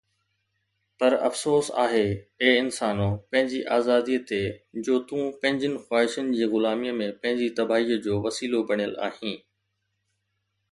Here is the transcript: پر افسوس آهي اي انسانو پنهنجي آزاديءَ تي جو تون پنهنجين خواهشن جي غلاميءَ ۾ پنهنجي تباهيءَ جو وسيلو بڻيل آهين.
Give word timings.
پر 0.97 1.11
افسوس 1.27 1.67
آهي 1.85 2.07
اي 2.41 2.49
انسانو 2.63 3.09
پنهنجي 3.29 3.61
آزاديءَ 3.77 4.21
تي 4.29 4.43
جو 4.85 4.95
تون 5.07 5.23
پنهنجين 5.39 5.75
خواهشن 5.83 6.25
جي 6.37 6.45
غلاميءَ 6.53 6.93
۾ 7.01 7.07
پنهنجي 7.21 7.49
تباهيءَ 7.57 7.97
جو 8.05 8.13
وسيلو 8.25 8.59
بڻيل 8.69 8.91
آهين. 9.07 9.37